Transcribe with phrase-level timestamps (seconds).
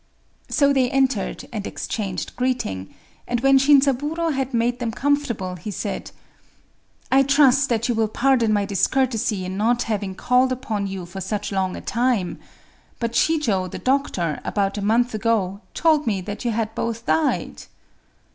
[0.49, 2.91] So they entered, and exchanged greeting;
[3.27, 6.09] and when Shinzaburō had made them comfortable, he said:—
[7.11, 11.21] "I trust that you will pardon my discourtesy in not having called upon you for
[11.21, 12.39] so long a time.
[12.99, 17.65] But Shijō, the doctor, about a month ago, told me that you had both died."